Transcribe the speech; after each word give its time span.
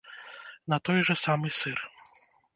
На 0.73 0.79
той 0.89 0.99
жа 1.11 1.17
самы 1.25 1.53
сыр. 1.61 1.79